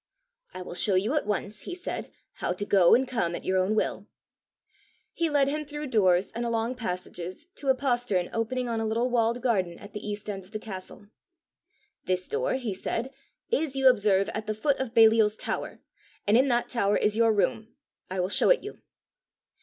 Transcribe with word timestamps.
"I 0.51 0.63
will 0.63 0.73
show 0.73 0.95
you 0.95 1.13
at 1.13 1.27
once," 1.27 1.59
he 1.65 1.75
said, 1.75 2.11
"how 2.37 2.53
to 2.53 2.65
go 2.65 2.95
and 2.95 3.07
come 3.07 3.35
at 3.35 3.45
your 3.45 3.59
own 3.59 3.75
will." 3.75 4.07
He 5.13 5.29
led 5.29 5.47
him 5.47 5.63
through 5.63 5.89
doors 5.91 6.31
and 6.31 6.43
along 6.43 6.73
passages 6.77 7.45
to 7.57 7.67
a 7.69 7.75
postern 7.75 8.27
opening 8.33 8.67
on 8.67 8.79
a 8.81 8.85
little 8.87 9.11
walled 9.11 9.43
garden 9.43 9.77
at 9.77 9.93
the 9.93 9.99
east 10.03 10.27
end 10.27 10.43
of 10.43 10.53
the 10.53 10.57
castle. 10.59 11.09
"This 12.05 12.27
door," 12.27 12.55
he 12.55 12.73
said, 12.73 13.13
"is, 13.51 13.75
you 13.75 13.87
observe, 13.89 14.27
at 14.29 14.47
the 14.47 14.55
foot 14.55 14.79
of 14.79 14.95
Baliol's 14.95 15.35
tower, 15.37 15.81
and 16.25 16.35
in 16.35 16.47
that 16.47 16.67
tower 16.67 16.97
is 16.97 17.15
your 17.15 17.31
room; 17.31 17.75
I 18.09 18.21
will 18.21 18.27
show 18.29 18.49
it 18.49 18.63
you." 18.63 18.79